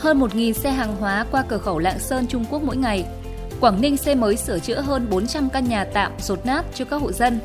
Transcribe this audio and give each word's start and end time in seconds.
hơn 0.00 0.20
1.000 0.20 0.52
xe 0.52 0.70
hàng 0.70 0.96
hóa 0.96 1.26
qua 1.30 1.44
cửa 1.48 1.58
khẩu 1.58 1.78
Lạng 1.78 1.98
Sơn, 1.98 2.26
Trung 2.26 2.44
Quốc 2.50 2.62
mỗi 2.62 2.76
ngày. 2.76 3.04
Quảng 3.60 3.80
Ninh 3.80 3.96
xây 3.96 4.14
mới 4.14 4.36
sửa 4.36 4.58
chữa 4.58 4.80
hơn 4.80 5.06
400 5.10 5.48
căn 5.50 5.68
nhà 5.68 5.84
tạm, 5.84 6.12
rột 6.18 6.46
nát 6.46 6.64
cho 6.74 6.84
các 6.84 6.96
hộ 6.96 7.12
dân. 7.12 7.40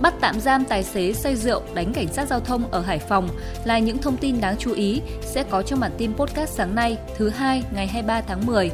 Bắt 0.00 0.14
tạm 0.20 0.40
giam 0.40 0.64
tài 0.64 0.82
xế 0.82 1.12
say 1.12 1.36
rượu 1.36 1.62
đánh 1.74 1.92
cảnh 1.92 2.08
sát 2.12 2.28
giao 2.28 2.40
thông 2.40 2.70
ở 2.70 2.80
Hải 2.80 2.98
Phòng 2.98 3.28
là 3.64 3.78
những 3.78 3.98
thông 3.98 4.16
tin 4.16 4.40
đáng 4.40 4.56
chú 4.58 4.72
ý, 4.72 5.00
sẽ 5.22 5.44
có 5.50 5.62
trong 5.62 5.80
bản 5.80 5.92
tin 5.98 6.14
podcast 6.14 6.52
sáng 6.52 6.74
nay, 6.74 6.96
thứ 7.16 7.28
hai, 7.28 7.62
ngày 7.74 7.86
23 7.86 8.20
tháng 8.20 8.46
10. 8.46 8.70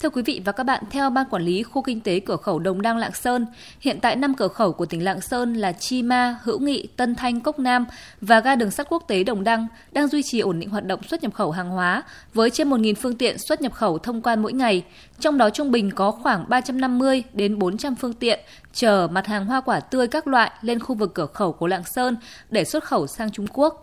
Thưa 0.00 0.10
quý 0.10 0.22
vị 0.22 0.42
và 0.44 0.52
các 0.52 0.64
bạn, 0.64 0.82
theo 0.90 1.10
Ban 1.10 1.26
Quản 1.30 1.42
lý 1.42 1.62
Khu 1.62 1.82
Kinh 1.82 2.00
tế 2.00 2.20
Cửa 2.20 2.36
khẩu 2.36 2.58
Đồng 2.58 2.82
Đăng 2.82 2.96
Lạng 2.96 3.12
Sơn, 3.12 3.46
hiện 3.80 3.98
tại 4.00 4.16
5 4.16 4.34
cửa 4.34 4.48
khẩu 4.48 4.72
của 4.72 4.86
tỉnh 4.86 5.04
Lạng 5.04 5.20
Sơn 5.20 5.54
là 5.54 5.72
Chi 5.72 6.02
Ma, 6.02 6.38
Hữu 6.42 6.58
Nghị, 6.58 6.86
Tân 6.96 7.14
Thanh, 7.14 7.40
Cốc 7.40 7.58
Nam 7.58 7.86
và 8.20 8.40
ga 8.40 8.56
đường 8.56 8.70
sắt 8.70 8.86
quốc 8.88 9.04
tế 9.08 9.24
Đồng 9.24 9.44
Đăng 9.44 9.66
đang 9.92 10.08
duy 10.08 10.22
trì 10.22 10.40
ổn 10.40 10.60
định 10.60 10.70
hoạt 10.70 10.84
động 10.84 11.02
xuất 11.02 11.22
nhập 11.22 11.34
khẩu 11.34 11.50
hàng 11.50 11.68
hóa 11.68 12.02
với 12.34 12.50
trên 12.50 12.70
1.000 12.70 12.94
phương 12.94 13.16
tiện 13.16 13.38
xuất 13.38 13.60
nhập 13.60 13.72
khẩu 13.72 13.98
thông 13.98 14.22
quan 14.22 14.42
mỗi 14.42 14.52
ngày. 14.52 14.84
Trong 15.20 15.38
đó 15.38 15.50
trung 15.50 15.70
bình 15.70 15.90
có 15.90 16.10
khoảng 16.10 16.44
350 16.48 17.22
đến 17.32 17.58
400 17.58 17.94
phương 17.94 18.14
tiện 18.14 18.40
chở 18.72 19.08
mặt 19.10 19.26
hàng 19.26 19.46
hoa 19.46 19.60
quả 19.60 19.80
tươi 19.80 20.08
các 20.08 20.26
loại 20.26 20.50
lên 20.62 20.80
khu 20.80 20.94
vực 20.94 21.14
cửa 21.14 21.26
khẩu 21.26 21.52
của 21.52 21.66
Lạng 21.66 21.84
Sơn 21.84 22.16
để 22.50 22.64
xuất 22.64 22.84
khẩu 22.84 23.06
sang 23.06 23.30
Trung 23.30 23.46
Quốc. 23.52 23.82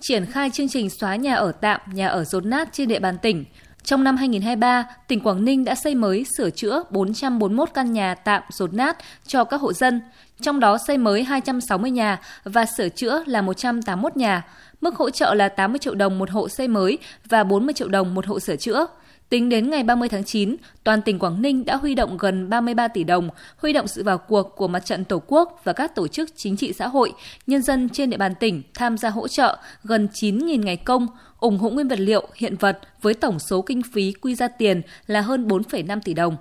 Triển 0.00 0.26
khai 0.26 0.50
chương 0.50 0.68
trình 0.68 0.90
xóa 0.90 1.16
nhà 1.16 1.34
ở 1.34 1.52
tạm, 1.52 1.80
nhà 1.92 2.08
ở 2.08 2.24
rột 2.24 2.44
nát 2.44 2.68
trên 2.72 2.88
địa 2.88 3.00
bàn 3.00 3.18
tỉnh– 3.22 3.44
trong 3.82 4.04
năm 4.04 4.16
2023, 4.16 4.84
tỉnh 5.08 5.20
Quảng 5.20 5.44
Ninh 5.44 5.64
đã 5.64 5.74
xây 5.74 5.94
mới, 5.94 6.24
sửa 6.36 6.50
chữa 6.50 6.82
441 6.90 7.70
căn 7.74 7.92
nhà 7.92 8.14
tạm 8.14 8.42
rột 8.50 8.74
nát 8.74 8.96
cho 9.26 9.44
các 9.44 9.60
hộ 9.60 9.72
dân, 9.72 10.00
trong 10.40 10.60
đó 10.60 10.78
xây 10.86 10.98
mới 10.98 11.24
260 11.24 11.90
nhà 11.90 12.20
và 12.44 12.66
sửa 12.66 12.88
chữa 12.88 13.22
là 13.26 13.42
181 13.42 14.16
nhà. 14.16 14.46
Mức 14.80 14.96
hỗ 14.96 15.10
trợ 15.10 15.34
là 15.34 15.48
80 15.48 15.78
triệu 15.78 15.94
đồng 15.94 16.18
một 16.18 16.30
hộ 16.30 16.48
xây 16.48 16.68
mới 16.68 16.98
và 17.28 17.44
40 17.44 17.74
triệu 17.74 17.88
đồng 17.88 18.14
một 18.14 18.26
hộ 18.26 18.40
sửa 18.40 18.56
chữa. 18.56 18.86
Tính 19.30 19.48
đến 19.48 19.70
ngày 19.70 19.82
30 19.82 20.08
tháng 20.08 20.24
9, 20.24 20.56
toàn 20.84 21.02
tỉnh 21.02 21.18
Quảng 21.18 21.42
Ninh 21.42 21.64
đã 21.64 21.76
huy 21.76 21.94
động 21.94 22.16
gần 22.18 22.50
33 22.50 22.88
tỷ 22.88 23.04
đồng, 23.04 23.28
huy 23.56 23.72
động 23.72 23.88
sự 23.88 24.02
vào 24.02 24.18
cuộc 24.18 24.42
của 24.56 24.68
Mặt 24.68 24.84
trận 24.84 25.04
Tổ 25.04 25.22
quốc 25.26 25.60
và 25.64 25.72
các 25.72 25.94
tổ 25.94 26.08
chức 26.08 26.30
chính 26.36 26.56
trị 26.56 26.72
xã 26.72 26.88
hội, 26.88 27.12
nhân 27.46 27.62
dân 27.62 27.88
trên 27.88 28.10
địa 28.10 28.16
bàn 28.16 28.34
tỉnh 28.40 28.62
tham 28.74 28.98
gia 28.98 29.10
hỗ 29.10 29.28
trợ 29.28 29.58
gần 29.84 30.08
9.000 30.12 30.62
ngày 30.62 30.76
công, 30.76 31.06
ủng 31.40 31.58
hộ 31.58 31.70
nguyên 31.70 31.88
vật 31.88 31.98
liệu, 31.98 32.28
hiện 32.34 32.56
vật 32.56 32.78
với 33.02 33.14
tổng 33.14 33.38
số 33.38 33.62
kinh 33.62 33.82
phí 33.92 34.12
quy 34.12 34.34
ra 34.34 34.48
tiền 34.48 34.82
là 35.06 35.20
hơn 35.20 35.48
4,5 35.48 36.00
tỷ 36.04 36.14
đồng. 36.14 36.36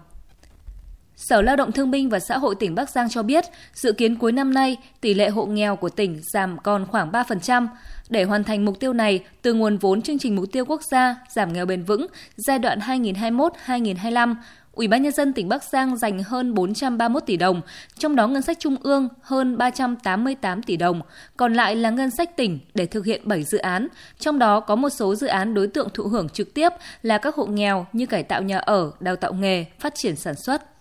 Sở 1.22 1.42
Lao 1.42 1.56
động 1.56 1.72
Thương 1.72 1.92
binh 1.92 2.10
và 2.10 2.20
Xã 2.20 2.38
hội 2.38 2.56
tỉnh 2.56 2.76
Bắc 2.76 2.90
Giang 2.90 3.10
cho 3.10 3.24
biết, 3.24 3.46
dự 3.74 3.92
kiến 3.92 4.16
cuối 4.16 4.32
năm 4.32 4.54
nay, 4.54 4.78
tỷ 5.02 5.14
lệ 5.14 5.30
hộ 5.30 5.46
nghèo 5.46 5.76
của 5.76 5.90
tỉnh 5.90 6.20
giảm 6.34 6.58
còn 6.58 6.86
khoảng 6.86 7.12
3%. 7.12 7.68
Để 8.10 8.24
hoàn 8.24 8.44
thành 8.44 8.66
mục 8.66 8.80
tiêu 8.80 8.94
này, 8.94 9.24
từ 9.42 9.54
nguồn 9.54 9.78
vốn 9.78 10.02
chương 10.02 10.20
trình 10.20 10.36
mục 10.36 10.46
tiêu 10.52 10.66
quốc 10.66 10.82
gia 10.92 11.16
giảm 11.30 11.54
nghèo 11.54 11.66
bền 11.66 11.84
vững 11.84 12.08
giai 12.36 12.60
đoạn 12.60 12.80
2021-2025, 12.80 14.36
Ủy 14.74 14.88
ban 14.88 15.04
nhân 15.04 15.12
dân 15.12 15.34
tỉnh 15.34 15.50
Bắc 15.50 15.64
Giang 15.64 15.98
dành 15.98 16.24
hơn 16.24 16.54
431 16.54 17.24
tỷ 17.26 17.38
đồng, 17.38 17.62
trong 17.98 18.16
đó 18.16 18.28
ngân 18.28 18.42
sách 18.42 18.60
trung 18.60 18.76
ương 18.84 19.10
hơn 19.22 19.58
388 19.58 20.64
tỷ 20.64 20.78
đồng, 20.78 21.02
còn 21.38 21.54
lại 21.54 21.76
là 21.76 21.90
ngân 21.90 22.10
sách 22.10 22.38
tỉnh 22.38 22.60
để 22.74 22.86
thực 22.86 23.06
hiện 23.06 23.22
7 23.26 23.44
dự 23.44 23.58
án, 23.58 23.88
trong 24.20 24.40
đó 24.40 24.60
có 24.60 24.76
một 24.76 24.90
số 24.90 25.16
dự 25.16 25.28
án 25.28 25.54
đối 25.54 25.68
tượng 25.68 25.90
thụ 25.94 26.04
hưởng 26.04 26.30
trực 26.30 26.54
tiếp 26.54 26.70
là 27.02 27.18
các 27.18 27.36
hộ 27.36 27.46
nghèo 27.46 27.86
như 27.94 28.06
cải 28.06 28.24
tạo 28.24 28.42
nhà 28.42 28.58
ở, 28.58 28.92
đào 29.00 29.16
tạo 29.16 29.34
nghề, 29.34 29.66
phát 29.80 29.96
triển 29.96 30.16
sản 30.16 30.36
xuất 30.36 30.79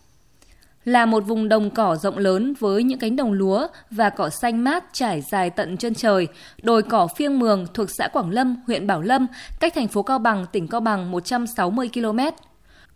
là 0.89 1.06
một 1.06 1.27
vùng 1.27 1.48
đồng 1.48 1.70
cỏ 1.70 1.97
rộng 1.97 2.19
lớn 2.19 2.55
với 2.58 2.83
những 2.83 2.98
cánh 2.98 3.17
đồng 3.17 3.33
lúa 3.33 3.67
và 3.91 4.11
cỏ 4.11 4.31
xanh 4.31 4.64
mát 4.64 4.84
trải 4.92 5.20
dài 5.20 5.50
tận 5.50 5.77
chân 5.77 5.94
trời. 5.94 6.28
Đồi 6.62 6.83
cỏ 6.83 7.06
phiêng 7.06 7.39
mường 7.39 7.67
thuộc 7.75 7.91
xã 7.91 8.08
Quảng 8.08 8.31
Lâm, 8.31 8.56
huyện 8.67 8.86
Bảo 8.86 9.00
Lâm, 9.00 9.27
cách 9.61 9.75
thành 9.75 9.89
phố 9.89 10.03
Cao 10.03 10.19
Bằng, 10.19 10.47
tỉnh 10.53 10.69
Cao 10.69 10.81
Bằng 10.81 11.11
160 11.11 11.91
km. 11.94 12.19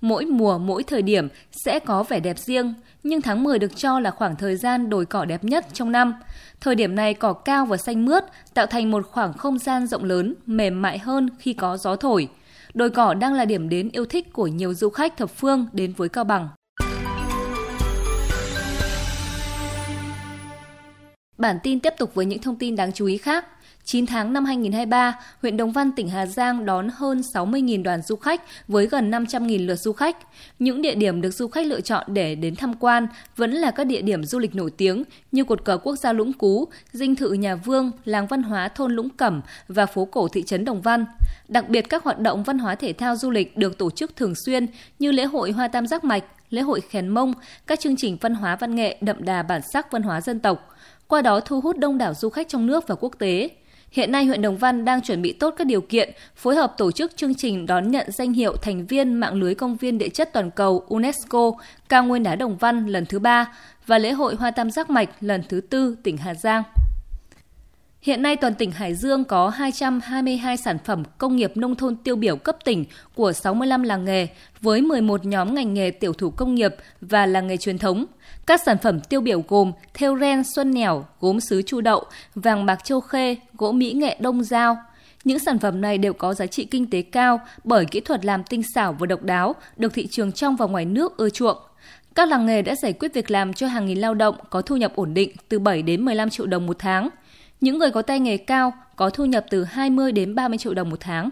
Mỗi 0.01 0.25
mùa, 0.25 0.59
mỗi 0.59 0.83
thời 0.83 1.03
điểm 1.03 1.29
sẽ 1.53 1.79
có 1.79 2.03
vẻ 2.03 2.21
đẹp 2.21 2.39
riêng, 2.39 2.75
nhưng 3.03 3.23
tháng 3.23 3.45
10 3.45 3.59
được 3.59 3.77
cho 3.77 4.01
là 4.01 4.11
khoảng 4.11 4.37
thời 4.37 4.57
gian 4.57 4.91
đồi 4.91 5.07
cỏ 5.07 5.25
đẹp 5.25 5.45
nhất 5.45 5.67
trong 5.73 5.93
năm. 5.93 6.15
Thời 6.61 6.75
điểm 6.75 6.95
này 6.95 7.15
cỏ 7.15 7.33
cao 7.33 7.67
và 7.67 7.77
xanh 7.77 8.05
mướt, 8.05 8.25
tạo 8.55 8.67
thành 8.67 8.91
một 8.91 9.07
khoảng 9.11 9.33
không 9.33 9.59
gian 9.59 9.87
rộng 9.87 10.05
lớn, 10.05 10.35
mềm 10.47 10.83
mại 10.83 10.99
hơn 10.99 11.29
khi 11.39 11.53
có 11.53 11.77
gió 11.77 11.97
thổi. 11.97 12.29
Đồi 12.75 12.91
cỏ 12.91 13.15
đang 13.15 13.35
là 13.35 13.45
điểm 13.45 13.69
đến 13.69 13.89
yêu 13.93 14.05
thích 14.05 14.33
của 14.33 14.47
nhiều 14.47 14.75
du 14.75 14.91
khách 14.91 15.17
thập 15.17 15.31
phương 15.31 15.67
đến 15.73 15.93
với 15.97 16.09
Cao 16.09 16.25
Bằng. 16.25 16.49
Bản 21.43 21.59
tin 21.63 21.81
tiếp 21.81 21.95
tục 21.99 22.15
với 22.15 22.27
những 22.27 22.39
thông 22.39 22.57
tin 22.57 22.77
đáng 22.77 22.93
chú 22.93 23.07
ý 23.07 23.19
khác. 23.19 23.47
9 23.85 24.07
tháng 24.07 24.33
năm 24.33 24.45
2023, 24.45 25.19
huyện 25.41 25.57
Đồng 25.57 25.73
Văn, 25.73 25.93
tỉnh 25.93 26.09
Hà 26.09 26.27
Giang 26.27 26.65
đón 26.65 26.89
hơn 26.89 27.21
60.000 27.35 27.83
đoàn 27.83 28.03
du 28.03 28.17
khách 28.17 28.43
với 28.69 28.87
gần 28.87 29.11
500.000 29.11 29.67
lượt 29.67 29.75
du 29.75 29.93
khách. 29.93 30.17
Những 30.59 30.83
địa 30.83 30.95
điểm 30.95 31.21
được 31.21 31.31
du 31.31 31.49
khách 31.49 31.67
lựa 31.67 31.81
chọn 31.81 32.07
để 32.07 32.35
đến 32.35 32.57
tham 32.57 32.75
quan 32.75 33.07
vẫn 33.37 33.53
là 33.53 33.71
các 33.71 33.85
địa 33.85 34.03
điểm 34.03 34.25
du 34.25 34.39
lịch 34.39 34.55
nổi 34.55 34.71
tiếng 34.71 35.05
như 35.33 35.45
cột 35.45 35.65
cờ 35.65 35.79
quốc 35.79 35.97
gia 35.97 36.13
Lũng 36.13 36.33
Cú, 36.33 36.69
dinh 36.93 37.17
thự 37.17 37.33
nhà 37.33 37.55
Vương, 37.55 37.91
làng 38.05 38.27
văn 38.27 38.43
hóa 38.43 38.69
thôn 38.69 38.93
Lũng 38.93 39.09
Cẩm 39.11 39.41
và 39.69 39.87
phố 39.87 40.05
cổ 40.05 40.29
thị 40.29 40.43
trấn 40.43 40.65
Đồng 40.65 40.83
Văn. 40.83 41.05
Đặc 41.49 41.69
biệt 41.69 41.89
các 41.89 42.05
hoạt 42.05 42.19
động 42.19 42.43
văn 42.43 42.59
hóa 42.59 42.75
thể 42.75 42.93
thao 42.93 43.17
du 43.17 43.31
lịch 43.31 43.57
được 43.57 43.79
tổ 43.79 43.91
chức 43.91 44.17
thường 44.17 44.35
xuyên 44.47 44.67
như 44.99 45.13
lễ 45.13 45.25
hội 45.25 45.51
Hoa 45.51 45.69
Tam 45.69 45.87
Giác 45.87 46.05
Mạch, 46.05 46.25
lễ 46.51 46.63
hội 46.63 46.81
Khèn 46.81 47.09
Mông, 47.09 47.35
các 47.67 47.81
chương 47.81 47.97
trình 47.97 48.17
văn 48.21 48.35
hóa 48.35 48.57
văn 48.57 48.75
nghệ 48.75 48.97
đậm 49.01 49.25
đà 49.25 49.43
bản 49.43 49.61
sắc 49.73 49.93
văn 49.93 50.03
hóa 50.03 50.21
dân 50.21 50.41
tộc 50.41 50.69
qua 51.13 51.23
đó 51.23 51.41
thu 51.41 51.61
hút 51.61 51.79
đông 51.79 51.99
đảo 51.99 52.15
du 52.15 52.29
khách 52.29 52.49
trong 52.49 52.67
nước 52.67 52.89
và 52.89 52.95
quốc 52.95 53.13
tế. 53.19 53.51
Hiện 53.91 54.13
nay, 54.13 54.25
huyện 54.25 54.43
Đồng 54.43 54.57
Văn 54.57 54.85
đang 54.85 55.03
chuẩn 55.03 55.23
bị 55.23 55.33
tốt 55.33 55.55
các 55.59 55.67
điều 55.67 55.81
kiện, 55.81 56.11
phối 56.37 56.57
hợp 56.57 56.75
tổ 56.79 56.93
chức 56.93 57.17
chương 57.17 57.35
trình 57.35 57.67
đón 57.67 57.91
nhận 57.91 58.13
danh 58.13 58.33
hiệu 58.33 58.57
thành 58.57 58.87
viên 58.87 59.15
mạng 59.15 59.35
lưới 59.35 59.55
công 59.55 59.77
viên 59.77 59.99
địa 59.99 60.09
chất 60.09 60.33
toàn 60.33 60.51
cầu 60.51 60.85
UNESCO 60.89 61.53
cao 61.89 62.05
nguyên 62.05 62.23
đá 62.23 62.37
Đồng 62.37 62.57
Văn 62.57 62.87
lần 62.87 63.07
thứ 63.07 63.19
ba 63.19 63.53
và 63.87 63.99
lễ 63.99 64.13
hội 64.13 64.35
Hoa 64.35 64.51
Tam 64.51 64.71
Giác 64.71 64.91
Mạch 64.91 65.09
lần 65.21 65.43
thứ 65.49 65.61
tư 65.61 65.97
tỉnh 66.03 66.17
Hà 66.17 66.35
Giang. 66.35 66.63
Hiện 68.03 68.23
nay 68.23 68.37
toàn 68.37 68.55
tỉnh 68.55 68.71
Hải 68.71 68.95
Dương 68.95 69.25
có 69.25 69.49
222 69.49 70.57
sản 70.57 70.79
phẩm 70.85 71.03
công 71.19 71.37
nghiệp 71.37 71.57
nông 71.57 71.75
thôn 71.75 71.97
tiêu 71.97 72.17
biểu 72.17 72.37
cấp 72.37 72.57
tỉnh 72.65 72.85
của 73.15 73.33
65 73.33 73.83
làng 73.83 74.05
nghề 74.05 74.27
với 74.61 74.81
11 74.81 75.25
nhóm 75.25 75.55
ngành 75.55 75.75
nghề 75.75 75.91
tiểu 75.91 76.13
thủ 76.13 76.31
công 76.31 76.55
nghiệp 76.55 76.75
và 77.01 77.27
làng 77.27 77.47
nghề 77.47 77.57
truyền 77.57 77.79
thống. 77.79 78.05
Các 78.47 78.61
sản 78.67 78.77
phẩm 78.83 79.01
tiêu 79.01 79.21
biểu 79.21 79.45
gồm 79.49 79.73
theo 79.95 80.19
ren 80.19 80.43
xuân 80.55 80.75
nẻo, 80.75 81.05
gốm 81.21 81.41
sứ 81.41 81.63
chu 81.63 81.81
đậu, 81.81 82.05
vàng 82.35 82.67
bạc 82.67 82.85
châu 82.85 83.01
khê, 83.01 83.37
gỗ 83.55 83.73
mỹ 83.73 83.93
nghệ 83.93 84.17
đông 84.21 84.45
giao. 84.45 84.77
Những 85.25 85.39
sản 85.39 85.59
phẩm 85.59 85.81
này 85.81 85.99
đều 85.99 86.13
có 86.13 86.35
giá 86.35 86.47
trị 86.47 86.65
kinh 86.65 86.91
tế 86.91 87.03
cao 87.03 87.41
bởi 87.65 87.85
kỹ 87.85 88.01
thuật 88.01 88.25
làm 88.25 88.45
tinh 88.45 88.63
xảo 88.75 88.97
và 88.99 89.07
độc 89.07 89.23
đáo, 89.23 89.55
được 89.77 89.95
thị 89.95 90.09
trường 90.11 90.33
trong 90.33 90.57
và 90.57 90.67
ngoài 90.67 90.85
nước 90.85 91.17
ưa 91.17 91.31
chuộng. 91.31 91.59
Các 92.15 92.29
làng 92.29 92.47
nghề 92.47 92.63
đã 92.63 92.75
giải 92.83 92.93
quyết 92.93 93.15
việc 93.15 93.31
làm 93.31 93.53
cho 93.53 93.67
hàng 93.67 93.87
nghìn 93.87 93.99
lao 93.99 94.15
động 94.15 94.35
có 94.51 94.63
thu 94.63 94.77
nhập 94.77 94.93
ổn 94.95 95.15
định 95.15 95.31
từ 95.49 95.59
7 95.59 95.83
đến 95.83 96.05
15 96.05 96.31
triệu 96.31 96.47
đồng 96.47 96.67
một 96.67 96.77
tháng– 96.79 97.09
những 97.63 97.79
người 97.79 97.91
có 97.91 98.03
tay 98.03 98.21
nghề 98.21 98.37
cao 98.37 98.73
có 98.97 99.11
thu 99.11 99.25
nhập 99.25 99.47
từ 99.51 99.65
20 99.65 100.13
đến 100.13 100.35
30 100.35 100.59
triệu 100.59 100.75
đồng 100.75 100.91
một 100.91 101.01
tháng. 101.01 101.31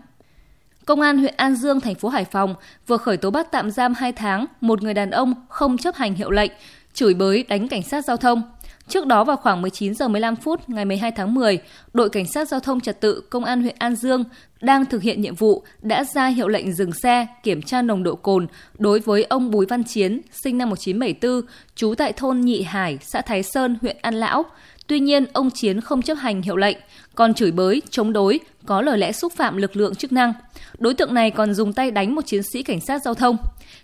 Công 0.87 1.01
an 1.01 1.19
huyện 1.19 1.35
An 1.37 1.55
Dương, 1.55 1.81
thành 1.81 1.95
phố 1.95 2.09
Hải 2.09 2.25
Phòng 2.25 2.55
vừa 2.87 2.97
khởi 2.97 3.17
tố 3.17 3.31
bắt 3.31 3.47
tạm 3.51 3.71
giam 3.71 3.95
2 3.95 4.13
tháng 4.13 4.47
một 4.61 4.83
người 4.83 4.95
đàn 4.95 5.11
ông 5.11 5.35
không 5.49 5.79
chấp 5.79 5.95
hành 5.95 6.15
hiệu 6.15 6.31
lệnh, 6.31 6.53
chửi 6.95 7.15
bới 7.15 7.45
đánh 7.49 7.69
cảnh 7.69 7.83
sát 7.83 8.05
giao 8.05 8.17
thông. 8.17 8.43
Trước 8.89 9.07
đó 9.07 9.25
vào 9.25 9.37
khoảng 9.37 9.63
19 9.63 9.95
giờ 9.95 10.09
15 10.09 10.37
phút 10.37 10.69
ngày 10.69 10.85
12 10.85 11.11
tháng 11.11 11.35
10, 11.35 11.59
đội 11.95 12.11
cảnh 12.11 12.27
sát 12.27 12.49
giao 12.49 12.61
thông 12.61 12.81
trật 12.81 13.01
tự 13.01 13.21
công 13.21 13.45
an 13.45 13.63
huyện 13.63 13.75
An 13.79 13.97
Dương 13.97 14.25
đang 14.61 14.87
thực 14.87 15.03
hiện 15.03 15.21
nhiệm 15.21 15.35
vụ 15.35 15.65
đã 15.83 16.05
ra 16.05 16.27
hiệu 16.27 16.49
lệnh 16.49 16.73
dừng 16.73 16.93
xe 16.93 17.27
kiểm 17.43 17.63
tra 17.63 17.83
nồng 17.83 18.03
độ 18.03 18.15
cồn 18.15 18.47
đối 18.79 19.01
với 19.01 19.25
ông 19.25 19.51
Bùi 19.51 19.67
Văn 19.67 19.85
Chiến, 19.85 20.21
sinh 20.45 20.59
năm 20.59 20.71
1974, 20.71 21.49
trú 21.75 21.95
tại 21.95 22.13
thôn 22.13 22.41
Nhị 22.41 22.63
Hải, 22.63 22.99
xã 23.01 23.21
Thái 23.21 23.43
Sơn, 23.43 23.79
huyện 23.83 23.97
An 24.03 24.15
Lão, 24.15 24.45
Tuy 24.91 25.01
nhiên, 25.01 25.27
ông 25.33 25.51
Chiến 25.51 25.81
không 25.81 26.03
chấp 26.03 26.15
hành 26.15 26.43
hiệu 26.43 26.57
lệnh, 26.57 26.77
còn 27.15 27.35
chửi 27.35 27.51
bới, 27.51 27.83
chống 27.91 28.13
đối, 28.13 28.41
có 28.67 28.83
lời 28.83 28.99
lẽ 28.99 29.13
xúc 29.13 29.33
phạm 29.37 29.57
lực 29.57 29.77
lượng 29.77 29.95
chức 29.95 30.13
năng. 30.13 30.33
Đối 30.79 30.95
tượng 30.95 31.15
này 31.15 31.31
còn 31.31 31.55
dùng 31.55 31.73
tay 31.73 31.91
đánh 31.91 32.15
một 32.15 32.27
chiến 32.27 32.43
sĩ 32.43 32.63
cảnh 32.63 32.81
sát 32.81 33.03
giao 33.05 33.15
thông. 33.15 33.37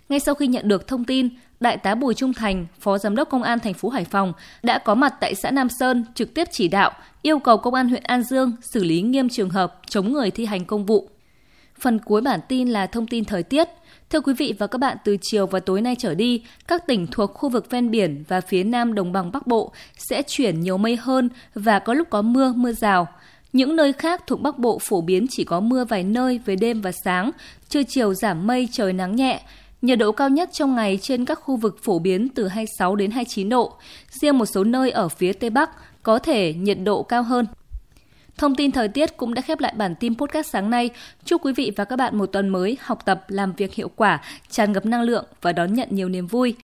Ngay 0.09 0.19
sau 0.19 0.35
khi 0.35 0.47
nhận 0.47 0.67
được 0.67 0.87
thông 0.87 1.05
tin, 1.05 1.29
Đại 1.59 1.77
tá 1.77 1.95
Bùi 1.95 2.13
Trung 2.13 2.33
Thành, 2.33 2.65
Phó 2.79 2.97
Giám 2.97 3.15
đốc 3.15 3.29
Công 3.29 3.43
an 3.43 3.59
thành 3.59 3.73
phố 3.73 3.89
Hải 3.89 4.05
Phòng 4.05 4.33
đã 4.63 4.77
có 4.77 4.95
mặt 4.95 5.13
tại 5.19 5.35
xã 5.35 5.51
Nam 5.51 5.67
Sơn 5.69 6.05
trực 6.15 6.33
tiếp 6.33 6.47
chỉ 6.51 6.67
đạo, 6.67 6.91
yêu 7.21 7.39
cầu 7.39 7.57
Công 7.57 7.73
an 7.73 7.89
huyện 7.89 8.03
An 8.03 8.23
Dương 8.23 8.51
xử 8.61 8.83
lý 8.83 9.01
nghiêm 9.01 9.29
trường 9.29 9.49
hợp 9.49 9.79
chống 9.89 10.13
người 10.13 10.31
thi 10.31 10.45
hành 10.45 10.65
công 10.65 10.85
vụ. 10.85 11.09
Phần 11.79 11.99
cuối 11.99 12.21
bản 12.21 12.39
tin 12.47 12.69
là 12.69 12.87
thông 12.87 13.07
tin 13.07 13.25
thời 13.25 13.43
tiết. 13.43 13.67
Thưa 14.09 14.21
quý 14.21 14.33
vị 14.33 14.53
và 14.59 14.67
các 14.67 14.77
bạn, 14.77 14.97
từ 15.03 15.17
chiều 15.21 15.47
và 15.47 15.59
tối 15.59 15.81
nay 15.81 15.95
trở 15.99 16.15
đi, 16.15 16.43
các 16.67 16.87
tỉnh 16.87 17.07
thuộc 17.11 17.33
khu 17.33 17.49
vực 17.49 17.69
ven 17.69 17.91
biển 17.91 18.23
và 18.27 18.41
phía 18.41 18.63
nam 18.63 18.95
đồng 18.95 19.11
bằng 19.11 19.31
Bắc 19.31 19.47
Bộ 19.47 19.71
sẽ 19.97 20.21
chuyển 20.27 20.59
nhiều 20.59 20.77
mây 20.77 20.95
hơn 20.95 21.29
và 21.55 21.79
có 21.79 21.93
lúc 21.93 22.09
có 22.09 22.21
mưa, 22.21 22.53
mưa 22.55 22.71
rào. 22.71 23.07
Những 23.53 23.75
nơi 23.75 23.93
khác 23.93 24.23
thuộc 24.27 24.41
Bắc 24.41 24.59
Bộ 24.59 24.79
phổ 24.79 25.01
biến 25.01 25.25
chỉ 25.29 25.43
có 25.43 25.59
mưa 25.59 25.85
vài 25.85 26.03
nơi 26.03 26.39
về 26.45 26.55
đêm 26.55 26.81
và 26.81 26.91
sáng, 26.91 27.31
trưa 27.69 27.83
chiều 27.83 28.13
giảm 28.13 28.47
mây 28.47 28.67
trời 28.71 28.93
nắng 28.93 29.15
nhẹ. 29.15 29.41
Nhiệt 29.81 29.99
độ 29.99 30.11
cao 30.11 30.29
nhất 30.29 30.49
trong 30.53 30.75
ngày 30.75 30.99
trên 31.01 31.25
các 31.25 31.39
khu 31.39 31.55
vực 31.55 31.77
phổ 31.83 31.99
biến 31.99 32.29
từ 32.29 32.47
26 32.47 32.95
đến 32.95 33.11
29 33.11 33.49
độ. 33.49 33.73
Riêng 34.09 34.37
một 34.37 34.45
số 34.45 34.63
nơi 34.63 34.91
ở 34.91 35.09
phía 35.09 35.33
Tây 35.33 35.49
Bắc 35.49 35.69
có 36.03 36.19
thể 36.19 36.53
nhiệt 36.53 36.77
độ 36.83 37.03
cao 37.03 37.23
hơn. 37.23 37.45
Thông 38.37 38.55
tin 38.55 38.71
thời 38.71 38.87
tiết 38.87 39.17
cũng 39.17 39.33
đã 39.33 39.41
khép 39.41 39.59
lại 39.59 39.73
bản 39.77 39.95
tin 39.95 40.17
podcast 40.17 40.49
sáng 40.49 40.69
nay. 40.69 40.89
Chúc 41.25 41.45
quý 41.45 41.53
vị 41.53 41.71
và 41.75 41.85
các 41.85 41.95
bạn 41.95 42.17
một 42.17 42.25
tuần 42.25 42.49
mới 42.49 42.77
học 42.81 43.05
tập, 43.05 43.25
làm 43.27 43.53
việc 43.53 43.73
hiệu 43.73 43.91
quả, 43.95 44.21
tràn 44.49 44.71
ngập 44.71 44.85
năng 44.85 45.01
lượng 45.01 45.25
và 45.41 45.51
đón 45.51 45.73
nhận 45.73 45.87
nhiều 45.91 46.09
niềm 46.09 46.27
vui. 46.27 46.55